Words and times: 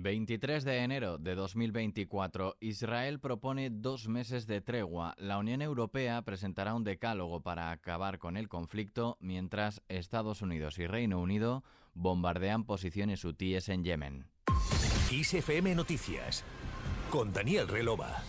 23 0.00 0.64
de 0.64 0.78
enero 0.84 1.18
de 1.18 1.34
2024, 1.34 2.56
Israel 2.60 3.18
propone 3.18 3.68
dos 3.68 4.06
meses 4.06 4.46
de 4.46 4.60
tregua. 4.60 5.14
La 5.18 5.38
Unión 5.38 5.60
Europea 5.60 6.22
presentará 6.22 6.74
un 6.74 6.84
decálogo 6.84 7.42
para 7.42 7.72
acabar 7.72 8.18
con 8.18 8.36
el 8.36 8.48
conflicto, 8.48 9.16
mientras 9.20 9.82
Estados 9.88 10.40
Unidos 10.40 10.78
y 10.78 10.86
Reino 10.86 11.20
Unido 11.20 11.64
bombardean 11.94 12.64
posiciones 12.64 13.24
hutíes 13.24 13.68
en 13.68 13.82
Yemen. 13.82 14.26
ISFM 15.10 15.74
Noticias 15.74 16.44
con 17.10 17.32
Daniel 17.32 17.66
Relova. 17.66 18.22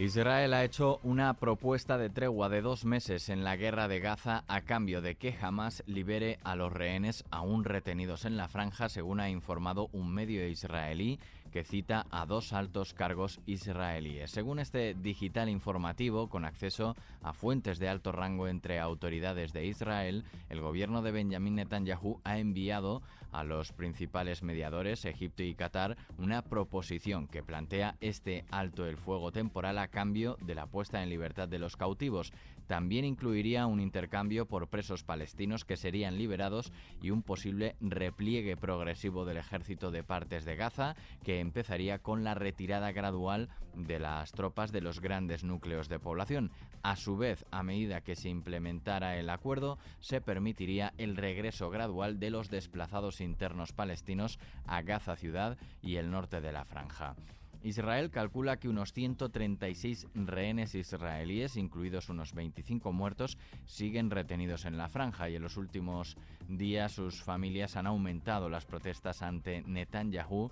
Israel 0.00 0.54
ha 0.54 0.64
hecho 0.64 0.98
una 1.02 1.34
propuesta 1.34 1.98
de 1.98 2.08
tregua 2.08 2.48
de 2.48 2.62
dos 2.62 2.86
meses 2.86 3.28
en 3.28 3.44
la 3.44 3.56
guerra 3.56 3.86
de 3.86 4.00
Gaza 4.00 4.44
a 4.48 4.62
cambio 4.62 5.02
de 5.02 5.16
que 5.16 5.36
Hamas 5.38 5.82
libere 5.86 6.38
a 6.42 6.56
los 6.56 6.72
rehenes 6.72 7.22
aún 7.30 7.64
retenidos 7.64 8.24
en 8.24 8.38
la 8.38 8.48
franja, 8.48 8.88
según 8.88 9.20
ha 9.20 9.28
informado 9.28 9.90
un 9.92 10.10
medio 10.10 10.48
israelí 10.48 11.18
que 11.50 11.64
cita 11.64 12.06
a 12.10 12.26
dos 12.26 12.52
altos 12.52 12.94
cargos 12.94 13.40
israelíes. 13.46 14.30
Según 14.30 14.58
este 14.58 14.94
digital 14.94 15.48
informativo, 15.48 16.28
con 16.28 16.44
acceso 16.44 16.96
a 17.22 17.32
fuentes 17.32 17.78
de 17.78 17.88
alto 17.88 18.12
rango 18.12 18.48
entre 18.48 18.80
autoridades 18.80 19.52
de 19.52 19.66
Israel, 19.66 20.24
el 20.48 20.60
gobierno 20.60 21.02
de 21.02 21.12
Benjamin 21.12 21.56
Netanyahu 21.56 22.20
ha 22.24 22.38
enviado 22.38 23.02
a 23.32 23.44
los 23.44 23.72
principales 23.72 24.42
mediadores, 24.42 25.04
Egipto 25.04 25.42
y 25.42 25.54
Qatar, 25.54 25.96
una 26.18 26.42
proposición 26.42 27.28
que 27.28 27.42
plantea 27.42 27.96
este 28.00 28.44
alto 28.50 28.86
el 28.86 28.96
fuego 28.96 29.32
temporal 29.32 29.78
a 29.78 29.88
cambio 29.88 30.36
de 30.40 30.54
la 30.54 30.66
puesta 30.66 31.02
en 31.02 31.10
libertad 31.10 31.48
de 31.48 31.58
los 31.58 31.76
cautivos. 31.76 32.32
También 32.66 33.04
incluiría 33.04 33.66
un 33.66 33.80
intercambio 33.80 34.46
por 34.46 34.68
presos 34.68 35.02
palestinos 35.02 35.64
que 35.64 35.76
serían 35.76 36.18
liberados 36.18 36.72
y 37.02 37.10
un 37.10 37.22
posible 37.22 37.74
repliegue 37.80 38.56
progresivo 38.56 39.24
del 39.24 39.38
ejército 39.38 39.90
de 39.90 40.04
partes 40.04 40.44
de 40.44 40.54
Gaza 40.54 40.94
que 41.24 41.39
empezaría 41.40 41.98
con 41.98 42.24
la 42.24 42.34
retirada 42.34 42.92
gradual 42.92 43.48
de 43.74 43.98
las 43.98 44.32
tropas 44.32 44.72
de 44.72 44.80
los 44.80 45.00
grandes 45.00 45.44
núcleos 45.44 45.88
de 45.88 45.98
población. 45.98 46.50
A 46.82 46.96
su 46.96 47.16
vez, 47.16 47.44
a 47.50 47.62
medida 47.62 48.00
que 48.00 48.16
se 48.16 48.28
implementara 48.28 49.16
el 49.16 49.30
acuerdo, 49.30 49.78
se 50.00 50.20
permitiría 50.20 50.92
el 50.98 51.16
regreso 51.16 51.70
gradual 51.70 52.18
de 52.18 52.30
los 52.30 52.50
desplazados 52.50 53.20
internos 53.20 53.72
palestinos 53.72 54.38
a 54.66 54.82
Gaza 54.82 55.16
ciudad 55.16 55.58
y 55.82 55.96
el 55.96 56.10
norte 56.10 56.40
de 56.40 56.52
la 56.52 56.64
franja. 56.64 57.16
Israel 57.62 58.10
calcula 58.10 58.56
que 58.56 58.68
unos 58.68 58.94
136 58.94 60.06
rehenes 60.14 60.74
israelíes, 60.74 61.56
incluidos 61.56 62.08
unos 62.08 62.32
25 62.32 62.92
muertos, 62.92 63.36
siguen 63.66 64.10
retenidos 64.10 64.64
en 64.64 64.78
la 64.78 64.88
franja 64.88 65.28
y 65.28 65.36
en 65.36 65.42
los 65.42 65.58
últimos 65.58 66.16
días 66.48 66.92
sus 66.92 67.22
familias 67.22 67.76
han 67.76 67.86
aumentado 67.86 68.48
las 68.48 68.64
protestas 68.64 69.20
ante 69.20 69.62
Netanyahu 69.62 70.50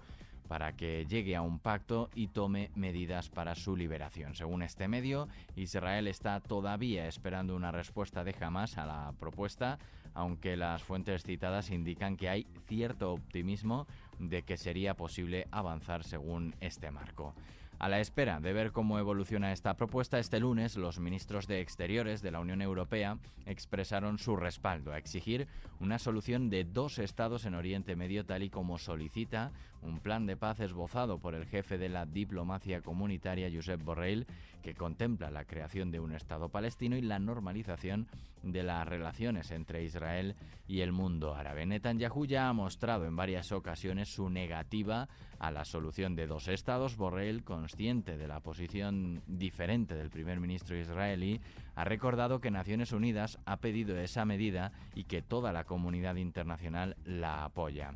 para 0.49 0.73
que 0.73 1.07
llegue 1.07 1.37
a 1.37 1.43
un 1.43 1.59
pacto 1.59 2.11
y 2.15 2.29
tome 2.29 2.71
medidas 2.75 3.29
para 3.29 3.55
su 3.55 3.77
liberación. 3.77 4.35
Según 4.35 4.63
este 4.63 4.89
medio, 4.89 5.29
Israel 5.55 6.09
está 6.09 6.41
todavía 6.41 7.07
esperando 7.07 7.55
una 7.55 7.71
respuesta 7.71 8.25
de 8.25 8.35
Hamas 8.41 8.79
a 8.79 8.87
la 8.87 9.13
propuesta, 9.21 9.79
aunque 10.15 10.57
las 10.57 10.83
fuentes 10.83 11.23
citadas 11.23 11.71
indican 11.71 12.17
que 12.17 12.29
hay 12.29 12.47
cierto 12.67 13.13
optimismo 13.13 13.87
de 14.19 14.43
que 14.43 14.57
sería 14.57 14.95
posible 14.95 15.47
avanzar 15.51 16.03
según 16.03 16.57
este 16.61 16.91
marco. 16.91 17.35
A 17.81 17.89
la 17.89 18.01
espera 18.01 18.41
de 18.41 18.53
ver 18.53 18.73
cómo 18.73 18.99
evoluciona 18.99 19.53
esta 19.53 19.75
propuesta, 19.75 20.19
este 20.19 20.41
lunes 20.41 20.77
los 20.77 20.99
ministros 20.99 21.47
de 21.47 21.61
Exteriores 21.61 22.23
de 22.23 22.33
la 22.33 22.41
Unión 22.41 22.61
Europea 22.61 23.19
expresaron 23.47 24.19
su 24.19 24.35
respaldo 24.35 24.93
a 24.93 24.99
exigir 24.99 25.47
una 25.79 26.01
solución 26.01 26.51
de 26.51 26.65
dos 26.65 26.99
estados 26.99 27.45
en 27.45 27.55
Oriente 27.55 27.95
Medio 27.95 28.27
tal 28.27 28.43
y 28.43 28.51
como 28.51 28.79
solicita 28.79 29.53
un 29.83 30.01
plan 30.01 30.27
de 30.27 30.37
paz 30.37 30.61
esbozado 30.61 31.19
por 31.19 31.35
el 31.35 31.47
jefe 31.47 31.79
de 31.79 31.89
la 31.89 32.07
diplomacia 32.07 32.81
comunitaria, 32.81 33.51
Josep 33.53 33.83
Borrell, 33.83 34.27
que 34.63 34.75
contempla 34.75 35.31
la 35.31 35.45
creación 35.45 35.91
de 35.91 36.01
un 36.01 36.13
Estado 36.13 36.49
palestino 36.49 36.97
y 36.97 37.03
la 37.03 37.19
normalización 37.19 38.09
de 38.43 38.63
las 38.63 38.87
relaciones 38.87 39.51
entre 39.51 39.85
Israel 39.85 40.35
y 40.67 40.81
el 40.81 40.93
mundo 40.93 41.35
árabe. 41.35 41.67
Netanyahu 41.67 42.27
ya 42.27 42.49
ha 42.49 42.53
mostrado 42.53 43.07
en 43.07 43.17
varias 43.17 43.53
ocasiones 43.53 44.09
su 44.09 44.29
negativa 44.31 45.09
a 45.39 45.51
la 45.51 45.65
solución 45.65 46.17
de 46.17 46.27
dos 46.27 46.49
estados. 46.49 46.97
Borrell, 46.97 47.45
consciente 47.45 48.19
de 48.19 48.29
la 48.29 48.41
posición 48.41 49.23
diferente 49.27 49.95
del 49.95 50.11
primer 50.11 50.41
ministro 50.41 50.77
israelí, 50.77 51.41
ha 51.75 51.85
recordado 51.85 52.41
que 52.41 52.51
Naciones 52.51 52.93
Unidas 52.93 53.39
ha 53.45 53.59
pedido 53.59 53.99
esa 53.99 54.25
medida 54.25 54.73
y 54.95 55.05
que 55.05 55.23
toda 55.23 55.53
la 55.53 55.65
comunidad 55.65 56.17
internacional 56.17 56.97
la 57.05 57.45
apoya. 57.45 57.95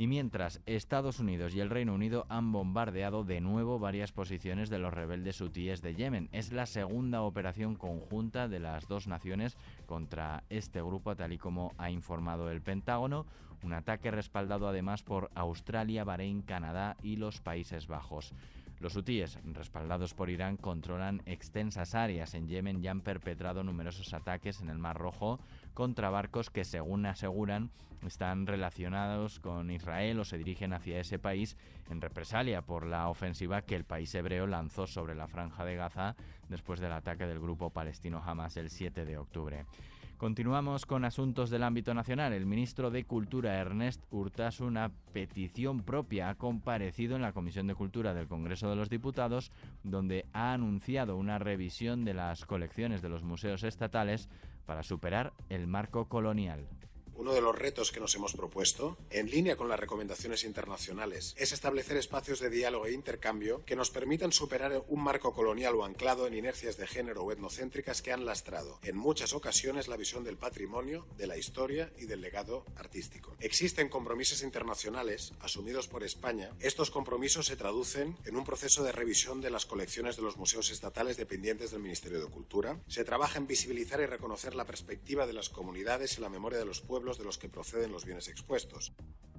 Y 0.00 0.06
mientras 0.06 0.62
Estados 0.64 1.20
Unidos 1.20 1.54
y 1.54 1.60
el 1.60 1.68
Reino 1.68 1.92
Unido 1.92 2.24
han 2.30 2.52
bombardeado 2.52 3.22
de 3.22 3.42
nuevo 3.42 3.78
varias 3.78 4.12
posiciones 4.12 4.70
de 4.70 4.78
los 4.78 4.94
rebeldes 4.94 5.42
hutíes 5.42 5.82
de 5.82 5.94
Yemen. 5.94 6.30
Es 6.32 6.54
la 6.54 6.64
segunda 6.64 7.20
operación 7.20 7.74
conjunta 7.74 8.48
de 8.48 8.60
las 8.60 8.88
dos 8.88 9.06
naciones 9.06 9.58
contra 9.84 10.42
este 10.48 10.80
grupo, 10.80 11.14
tal 11.16 11.34
y 11.34 11.38
como 11.38 11.74
ha 11.76 11.90
informado 11.90 12.50
el 12.50 12.62
Pentágono. 12.62 13.26
Un 13.62 13.74
ataque 13.74 14.10
respaldado 14.10 14.68
además 14.68 15.02
por 15.02 15.30
Australia, 15.34 16.02
Bahrein, 16.02 16.40
Canadá 16.40 16.96
y 17.02 17.16
los 17.16 17.42
Países 17.42 17.86
Bajos. 17.86 18.32
Los 18.80 18.96
hutíes, 18.96 19.38
respaldados 19.44 20.14
por 20.14 20.30
Irán, 20.30 20.56
controlan 20.56 21.20
extensas 21.26 21.94
áreas 21.94 22.32
en 22.32 22.48
Yemen 22.48 22.82
y 22.82 22.88
han 22.88 23.02
perpetrado 23.02 23.62
numerosos 23.62 24.14
ataques 24.14 24.62
en 24.62 24.70
el 24.70 24.78
Mar 24.78 24.96
Rojo 24.96 25.38
contra 25.74 26.08
barcos 26.08 26.48
que, 26.48 26.64
según 26.64 27.04
aseguran, 27.04 27.70
están 28.06 28.46
relacionados 28.46 29.38
con 29.38 29.70
Israel 29.70 30.20
o 30.20 30.24
se 30.24 30.38
dirigen 30.38 30.72
hacia 30.72 30.98
ese 30.98 31.18
país 31.18 31.58
en 31.90 32.00
represalia 32.00 32.62
por 32.62 32.86
la 32.86 33.10
ofensiva 33.10 33.60
que 33.60 33.76
el 33.76 33.84
país 33.84 34.14
hebreo 34.14 34.46
lanzó 34.46 34.86
sobre 34.86 35.14
la 35.14 35.28
franja 35.28 35.66
de 35.66 35.76
Gaza 35.76 36.16
después 36.48 36.80
del 36.80 36.92
ataque 36.92 37.26
del 37.26 37.38
grupo 37.38 37.68
palestino 37.68 38.22
Hamas 38.24 38.56
el 38.56 38.70
7 38.70 39.04
de 39.04 39.18
octubre. 39.18 39.66
Continuamos 40.20 40.84
con 40.84 41.06
asuntos 41.06 41.48
del 41.48 41.62
ámbito 41.62 41.94
nacional. 41.94 42.34
El 42.34 42.44
ministro 42.44 42.90
de 42.90 43.04
Cultura, 43.04 43.56
Ernest 43.56 44.04
Urtasun, 44.10 44.66
una 44.66 44.90
petición 45.14 45.80
propia, 45.80 46.28
ha 46.28 46.34
comparecido 46.34 47.16
en 47.16 47.22
la 47.22 47.32
Comisión 47.32 47.66
de 47.66 47.74
Cultura 47.74 48.12
del 48.12 48.28
Congreso 48.28 48.68
de 48.68 48.76
los 48.76 48.90
Diputados, 48.90 49.50
donde 49.82 50.26
ha 50.34 50.52
anunciado 50.52 51.16
una 51.16 51.38
revisión 51.38 52.04
de 52.04 52.12
las 52.12 52.44
colecciones 52.44 53.00
de 53.00 53.08
los 53.08 53.22
museos 53.22 53.62
estatales 53.62 54.28
para 54.66 54.82
superar 54.82 55.32
el 55.48 55.66
marco 55.66 56.06
colonial. 56.06 56.68
Uno 57.20 57.34
de 57.34 57.42
los 57.42 57.54
retos 57.54 57.92
que 57.92 58.00
nos 58.00 58.14
hemos 58.14 58.32
propuesto, 58.32 58.96
en 59.10 59.30
línea 59.30 59.54
con 59.54 59.68
las 59.68 59.78
recomendaciones 59.78 60.42
internacionales, 60.42 61.34
es 61.36 61.52
establecer 61.52 61.98
espacios 61.98 62.40
de 62.40 62.48
diálogo 62.48 62.86
e 62.86 62.92
intercambio 62.92 63.62
que 63.66 63.76
nos 63.76 63.90
permitan 63.90 64.32
superar 64.32 64.82
un 64.88 65.02
marco 65.02 65.34
colonial 65.34 65.74
o 65.74 65.84
anclado 65.84 66.26
en 66.26 66.32
inercias 66.32 66.78
de 66.78 66.86
género 66.86 67.24
o 67.24 67.30
etnocéntricas 67.30 68.00
que 68.00 68.10
han 68.10 68.24
lastrado 68.24 68.78
en 68.82 68.96
muchas 68.96 69.34
ocasiones 69.34 69.86
la 69.86 69.98
visión 69.98 70.24
del 70.24 70.38
patrimonio, 70.38 71.06
de 71.18 71.26
la 71.26 71.36
historia 71.36 71.92
y 71.98 72.06
del 72.06 72.22
legado 72.22 72.64
artístico. 72.76 73.36
Existen 73.40 73.90
compromisos 73.90 74.42
internacionales 74.42 75.34
asumidos 75.40 75.88
por 75.88 76.04
España. 76.04 76.52
Estos 76.58 76.90
compromisos 76.90 77.44
se 77.44 77.56
traducen 77.56 78.16
en 78.24 78.34
un 78.34 78.44
proceso 78.44 78.82
de 78.82 78.92
revisión 78.92 79.42
de 79.42 79.50
las 79.50 79.66
colecciones 79.66 80.16
de 80.16 80.22
los 80.22 80.38
museos 80.38 80.70
estatales 80.70 81.18
dependientes 81.18 81.70
del 81.70 81.82
Ministerio 81.82 82.24
de 82.24 82.30
Cultura. 82.30 82.80
Se 82.88 83.04
trabaja 83.04 83.36
en 83.36 83.46
visibilizar 83.46 84.00
y 84.00 84.06
reconocer 84.06 84.54
la 84.54 84.64
perspectiva 84.64 85.26
de 85.26 85.34
las 85.34 85.50
comunidades 85.50 86.16
y 86.16 86.22
la 86.22 86.30
memoria 86.30 86.58
de 86.58 86.64
los 86.64 86.80
pueblos 86.80 87.09
de 87.18 87.24
los 87.24 87.38
que 87.38 87.48
proceden 87.48 87.92
los 87.92 88.04
bienes 88.04 88.28
expuestos. 88.28 88.92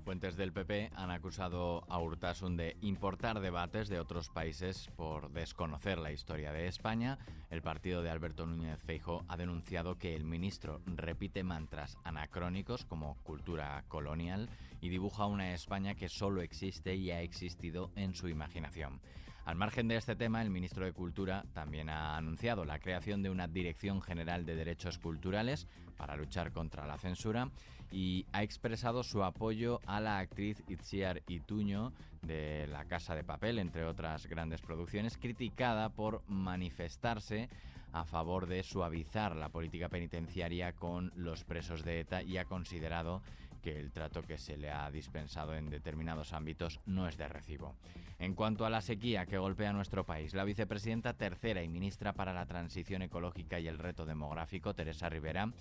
Fuentes 0.03 0.35
del 0.35 0.51
PP 0.51 0.89
han 0.95 1.11
acusado 1.11 1.83
a 1.87 1.99
Urtasun 1.99 2.57
de 2.57 2.75
importar 2.81 3.39
debates 3.39 3.87
de 3.87 3.99
otros 3.99 4.29
países 4.29 4.89
por 4.95 5.31
desconocer 5.31 5.99
la 5.99 6.11
historia 6.11 6.51
de 6.51 6.67
España. 6.67 7.19
El 7.51 7.61
partido 7.61 8.01
de 8.01 8.09
Alberto 8.09 8.47
Núñez 8.47 8.81
Feijo 8.81 9.23
ha 9.27 9.37
denunciado 9.37 9.99
que 9.99 10.15
el 10.15 10.23
ministro 10.23 10.81
repite 10.87 11.43
mantras 11.43 11.97
anacrónicos 12.03 12.83
como 12.85 13.15
cultura 13.23 13.83
colonial 13.87 14.49
y 14.81 14.89
dibuja 14.89 15.27
una 15.27 15.53
España 15.53 15.93
que 15.93 16.09
solo 16.09 16.41
existe 16.41 16.95
y 16.95 17.11
ha 17.11 17.21
existido 17.21 17.91
en 17.95 18.15
su 18.15 18.27
imaginación. 18.27 19.01
Al 19.45 19.55
margen 19.55 19.87
de 19.87 19.95
este 19.95 20.15
tema, 20.15 20.41
el 20.41 20.51
ministro 20.51 20.85
de 20.85 20.93
Cultura 20.93 21.43
también 21.53 21.89
ha 21.89 22.15
anunciado 22.15 22.63
la 22.63 22.79
creación 22.79 23.23
de 23.23 23.31
una 23.31 23.47
Dirección 23.47 24.01
General 24.01 24.45
de 24.45 24.55
Derechos 24.55 24.99
Culturales 24.99 25.67
para 25.97 26.15
luchar 26.15 26.51
contra 26.51 26.85
la 26.85 26.99
censura 26.99 27.49
y 27.91 28.25
ha 28.33 28.43
expresado 28.43 29.03
su 29.03 29.23
apoyo 29.23 29.81
a 29.87 29.99
la 29.99 30.19
actriz 30.19 30.63
Itziar 30.67 31.23
Ituño 31.27 31.91
de 32.21 32.67
La 32.67 32.85
Casa 32.85 33.15
de 33.15 33.23
Papel, 33.23 33.57
entre 33.57 33.85
otras 33.85 34.27
grandes 34.27 34.61
producciones, 34.61 35.17
criticada 35.17 35.89
por 35.89 36.21
manifestarse 36.27 37.49
a 37.93 38.05
favor 38.05 38.47
de 38.47 38.63
suavizar 38.63 39.35
la 39.35 39.49
política 39.49 39.89
penitenciaria 39.89 40.73
con 40.73 41.11
los 41.15 41.43
presos 41.43 41.83
de 41.83 42.01
ETA 42.01 42.23
y 42.23 42.37
ha 42.37 42.45
considerado 42.45 43.21
que 43.61 43.79
el 43.79 43.91
trato 43.91 44.23
que 44.23 44.37
se 44.37 44.57
le 44.57 44.71
ha 44.71 44.89
dispensado 44.89 45.55
en 45.55 45.69
determinados 45.69 46.33
ámbitos 46.33 46.79
no 46.85 47.07
es 47.07 47.17
de 47.17 47.27
recibo. 47.27 47.75
En 48.19 48.33
cuanto 48.33 48.65
a 48.65 48.69
la 48.69 48.81
sequía 48.81 49.25
que 49.25 49.37
golpea 49.37 49.73
nuestro 49.73 50.03
país, 50.03 50.33
la 50.33 50.43
vicepresidenta 50.43 51.13
tercera 51.13 51.63
y 51.63 51.69
ministra 51.69 52.13
para 52.13 52.33
la 52.33 52.45
transición 52.45 53.01
ecológica 53.01 53.59
y 53.59 53.67
el 53.67 53.77
reto 53.77 54.05
demográfico, 54.05 54.73
Teresa 54.73 55.09
Rivera, 55.09 55.51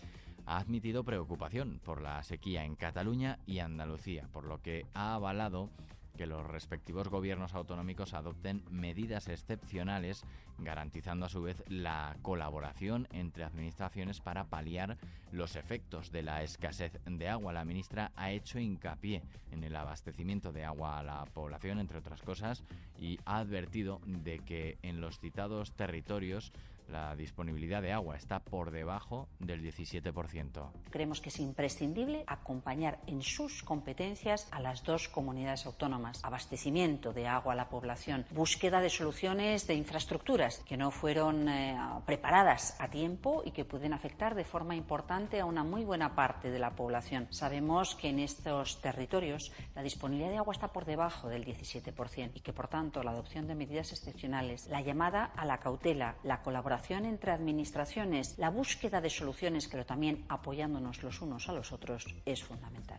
ha 0.46 0.58
admitido 0.58 1.04
preocupación 1.04 1.80
por 1.84 2.00
la 2.00 2.22
sequía 2.22 2.64
en 2.64 2.74
Cataluña 2.74 3.38
y 3.46 3.58
Andalucía, 3.58 4.28
por 4.32 4.44
lo 4.44 4.60
que 4.62 4.86
ha 4.94 5.14
avalado 5.14 5.70
que 6.20 6.26
los 6.26 6.46
respectivos 6.46 7.08
gobiernos 7.08 7.54
autonómicos 7.54 8.12
adopten 8.12 8.62
medidas 8.68 9.26
excepcionales, 9.28 10.22
garantizando 10.58 11.24
a 11.24 11.30
su 11.30 11.40
vez 11.40 11.64
la 11.66 12.14
colaboración 12.20 13.08
entre 13.10 13.42
administraciones 13.42 14.20
para 14.20 14.44
paliar 14.44 14.98
los 15.32 15.56
efectos 15.56 16.12
de 16.12 16.22
la 16.22 16.42
escasez 16.42 17.00
de 17.06 17.26
agua. 17.26 17.54
La 17.54 17.64
ministra 17.64 18.12
ha 18.16 18.32
hecho 18.32 18.58
hincapié 18.58 19.22
en 19.50 19.64
el 19.64 19.74
abastecimiento 19.74 20.52
de 20.52 20.66
agua 20.66 20.98
a 20.98 21.02
la 21.02 21.24
población, 21.24 21.78
entre 21.78 22.00
otras 22.00 22.20
cosas, 22.20 22.64
y 22.98 23.18
ha 23.24 23.38
advertido 23.38 24.02
de 24.04 24.40
que 24.40 24.76
en 24.82 25.00
los 25.00 25.20
citados 25.20 25.72
territorios 25.72 26.52
la 26.90 27.14
disponibilidad 27.14 27.82
de 27.82 27.92
agua 27.92 28.16
está 28.16 28.40
por 28.40 28.70
debajo 28.70 29.28
del 29.38 29.62
17%. 29.62 30.70
Creemos 30.90 31.20
que 31.20 31.28
es 31.28 31.38
imprescindible 31.38 32.24
acompañar 32.26 32.98
en 33.06 33.22
sus 33.22 33.62
competencias 33.62 34.48
a 34.50 34.60
las 34.60 34.82
dos 34.82 35.08
comunidades 35.08 35.66
autónomas. 35.66 36.20
Abastecimiento 36.24 37.12
de 37.12 37.28
agua 37.28 37.52
a 37.52 37.56
la 37.56 37.68
población, 37.68 38.26
búsqueda 38.30 38.80
de 38.80 38.90
soluciones 38.90 39.66
de 39.66 39.74
infraestructuras 39.74 40.58
que 40.60 40.76
no 40.76 40.90
fueron 40.90 41.48
eh, 41.48 41.78
preparadas 42.06 42.76
a 42.80 42.88
tiempo 42.88 43.42
y 43.44 43.52
que 43.52 43.64
pueden 43.64 43.92
afectar 43.92 44.34
de 44.34 44.44
forma 44.44 44.74
importante 44.74 45.40
a 45.40 45.46
una 45.46 45.64
muy 45.64 45.84
buena 45.84 46.14
parte 46.14 46.50
de 46.50 46.58
la 46.58 46.74
población. 46.74 47.28
Sabemos 47.30 47.94
que 47.94 48.08
en 48.08 48.18
estos 48.18 48.80
territorios 48.80 49.52
la 49.74 49.82
disponibilidad 49.82 50.30
de 50.30 50.38
agua 50.38 50.54
está 50.54 50.68
por 50.68 50.84
debajo 50.84 51.28
del 51.28 51.44
17% 51.44 52.32
y 52.34 52.40
que, 52.40 52.52
por 52.52 52.68
tanto, 52.68 53.02
la 53.02 53.12
adopción 53.12 53.46
de 53.46 53.54
medidas 53.54 53.92
excepcionales, 53.92 54.66
la 54.66 54.80
llamada 54.80 55.26
a 55.36 55.44
la 55.44 55.58
cautela, 55.58 56.16
la 56.24 56.42
colaboración 56.42 56.79
entre 56.88 57.32
administraciones, 57.32 58.38
la 58.38 58.50
búsqueda 58.50 59.00
de 59.00 59.10
soluciones, 59.10 59.68
pero 59.68 59.84
también 59.84 60.24
apoyándonos 60.28 61.02
los 61.02 61.20
unos 61.20 61.48
a 61.48 61.52
los 61.52 61.72
otros, 61.72 62.06
es 62.24 62.42
fundamental. 62.42 62.98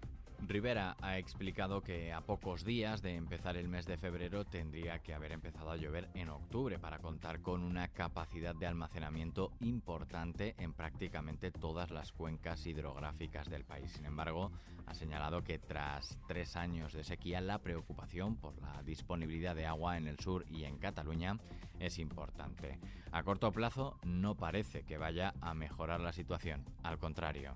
Rivera 0.52 0.98
ha 1.02 1.18
explicado 1.18 1.82
que 1.82 2.12
a 2.12 2.20
pocos 2.20 2.66
días 2.66 3.02
de 3.02 3.16
empezar 3.16 3.56
el 3.56 3.70
mes 3.70 3.86
de 3.86 3.96
febrero 3.96 4.44
tendría 4.44 5.00
que 5.00 5.14
haber 5.14 5.32
empezado 5.32 5.72
a 5.72 5.78
llover 5.78 6.10
en 6.14 6.28
octubre 6.28 6.78
para 6.78 7.00
contar 7.00 7.40
con 7.42 7.64
una 7.64 7.88
capacidad 7.88 8.54
de 8.54 8.68
almacenamiento 8.68 9.54
importante 9.62 10.56
en 10.58 10.74
prácticamente 10.74 11.52
todas 11.52 11.90
las 11.90 12.12
cuencas 12.12 12.66
hidrográficas 12.68 13.50
del 13.50 13.64
país. 13.64 13.94
Sin 13.94 14.04
embargo, 14.04 14.52
ha 14.88 14.94
señalado 14.94 15.42
que 15.42 15.58
tras 15.58 16.18
tres 16.28 16.58
años 16.58 16.92
de 16.92 17.06
sequía 17.06 17.40
la 17.40 17.60
preocupación 17.60 18.36
por 18.36 18.60
la 18.62 18.84
disponibilidad 18.84 19.56
de 19.56 19.68
agua 19.68 19.96
en 19.96 20.08
el 20.08 20.20
sur 20.20 20.44
y 20.50 20.66
en 20.66 20.80
Cataluña 20.80 21.38
es 21.80 21.98
importante. 21.98 22.78
A 23.14 23.24
corto 23.24 23.54
plazo 23.54 23.98
no 24.04 24.36
parece 24.36 24.84
que 24.84 24.98
vaya 24.98 25.34
a 25.40 25.54
mejorar 25.54 26.02
la 26.02 26.12
situación, 26.12 26.66
al 26.84 26.98
contrario. 26.98 27.56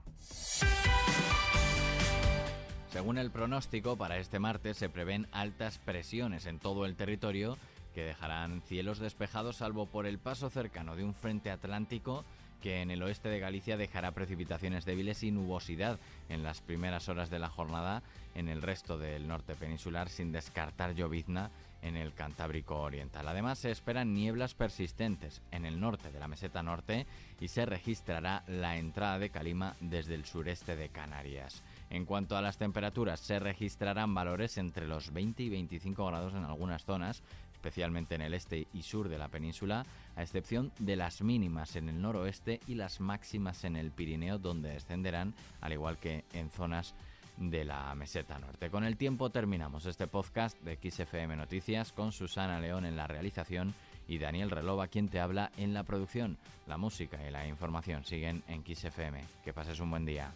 Según 2.95 3.17
el 3.17 3.29
pronóstico, 3.29 3.97
para 3.97 4.19
este 4.19 4.39
martes 4.39 4.77
se 4.77 4.87
prevén 4.87 5.27
altas 5.33 5.79
presiones 5.79 6.45
en 6.45 6.59
todo 6.59 6.85
el 6.85 6.95
territorio 6.95 7.57
que 7.93 8.05
dejarán 8.05 8.61
cielos 8.61 8.99
despejados 8.99 9.57
salvo 9.57 9.85
por 9.85 10.05
el 10.05 10.17
paso 10.17 10.49
cercano 10.49 10.95
de 10.95 11.03
un 11.03 11.13
frente 11.13 11.51
atlántico 11.51 12.23
que 12.61 12.81
en 12.81 12.91
el 12.91 13.03
oeste 13.03 13.27
de 13.27 13.41
Galicia 13.41 13.75
dejará 13.75 14.11
precipitaciones 14.11 14.85
débiles 14.85 15.23
y 15.23 15.31
nubosidad 15.31 15.99
en 16.29 16.41
las 16.41 16.61
primeras 16.61 17.09
horas 17.09 17.29
de 17.29 17.39
la 17.39 17.49
jornada 17.49 18.01
en 18.33 18.47
el 18.47 18.61
resto 18.61 18.97
del 18.97 19.27
norte 19.27 19.55
peninsular 19.55 20.07
sin 20.07 20.31
descartar 20.31 20.95
llovizna 20.95 21.51
en 21.81 21.97
el 21.97 22.13
Cantábrico 22.13 22.79
Oriental. 22.79 23.27
Además 23.27 23.59
se 23.59 23.71
esperan 23.71 24.13
nieblas 24.13 24.53
persistentes 24.53 25.41
en 25.51 25.65
el 25.65 25.81
norte 25.81 26.13
de 26.13 26.19
la 26.21 26.29
meseta 26.29 26.63
norte 26.63 27.07
y 27.41 27.49
se 27.49 27.65
registrará 27.65 28.45
la 28.47 28.77
entrada 28.77 29.19
de 29.19 29.31
calima 29.31 29.75
desde 29.81 30.15
el 30.15 30.23
sureste 30.23 30.77
de 30.77 30.87
Canarias. 30.87 31.61
En 31.89 32.05
cuanto 32.05 32.35
a 32.35 32.41
las 32.41 32.57
temperaturas, 32.57 33.19
se 33.19 33.39
registrarán 33.39 34.13
valores 34.13 34.57
entre 34.57 34.87
los 34.87 35.13
20 35.13 35.43
y 35.43 35.49
25 35.49 36.05
grados 36.05 36.33
en 36.33 36.43
algunas 36.43 36.83
zonas, 36.83 37.23
especialmente 37.53 38.15
en 38.15 38.21
el 38.21 38.33
este 38.33 38.67
y 38.73 38.81
sur 38.83 39.09
de 39.09 39.17
la 39.17 39.27
península, 39.27 39.85
a 40.15 40.21
excepción 40.23 40.71
de 40.79 40.95
las 40.95 41.21
mínimas 41.21 41.75
en 41.75 41.89
el 41.89 42.01
noroeste 42.01 42.59
y 42.67 42.75
las 42.75 42.99
máximas 42.99 43.63
en 43.63 43.75
el 43.75 43.91
Pirineo, 43.91 44.37
donde 44.37 44.69
descenderán, 44.69 45.33
al 45.61 45.73
igual 45.73 45.97
que 45.97 46.25
en 46.33 46.49
zonas 46.49 46.95
de 47.37 47.65
la 47.65 47.93
meseta 47.95 48.39
norte. 48.39 48.69
Con 48.69 48.83
el 48.83 48.97
tiempo 48.97 49.29
terminamos 49.29 49.85
este 49.85 50.07
podcast 50.07 50.59
de 50.61 50.77
XFM 50.77 51.35
Noticias 51.35 51.91
con 51.91 52.11
Susana 52.11 52.59
León 52.59 52.85
en 52.85 52.95
la 52.95 53.07
realización 53.07 53.73
y 54.07 54.19
Daniel 54.19 54.51
Relova 54.51 54.87
quien 54.87 55.09
te 55.09 55.19
habla 55.19 55.51
en 55.57 55.73
la 55.73 55.83
producción. 55.83 56.37
La 56.67 56.77
música 56.77 57.17
y 57.27 57.31
la 57.31 57.47
información 57.47 58.05
siguen 58.05 58.43
en 58.47 58.63
XFM. 58.63 59.23
Que 59.43 59.53
pases 59.53 59.79
un 59.79 59.89
buen 59.89 60.05
día. 60.05 60.33